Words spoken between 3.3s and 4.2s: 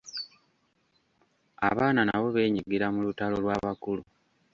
lw'abakulu.